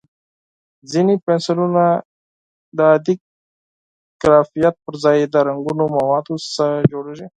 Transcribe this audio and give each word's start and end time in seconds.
ځینې 0.91 1.13
پنسلونه 1.25 1.83
د 2.77 2.79
عادي 2.91 3.15
ګرافیت 4.21 4.75
پر 4.83 4.95
ځای 5.03 5.17
د 5.33 5.35
رنګینو 5.47 5.85
موادو 5.95 6.33
څخه 6.55 6.65
جوړېږي. 6.91 7.27